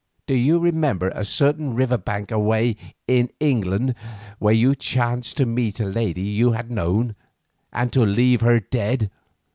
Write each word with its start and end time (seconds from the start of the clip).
Do 0.25 0.33
you 0.33 0.57
remember 0.57 1.09
a 1.13 1.23
certain 1.23 1.75
river 1.75 1.99
bank 1.99 2.31
away 2.31 2.75
in 3.07 3.29
England, 3.39 3.93
where 4.39 4.51
you 4.51 4.73
chanced 4.73 5.37
to 5.37 5.45
meet 5.45 5.79
a 5.79 5.85
lady 5.85 6.23
you 6.23 6.53
had 6.53 6.71
known, 6.71 7.15
and 7.71 7.93
to 7.93 8.03
leave 8.03 8.41
her 8.41 8.59
dead? 8.59 9.11